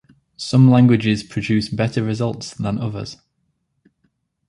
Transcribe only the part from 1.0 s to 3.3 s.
produce better results than others.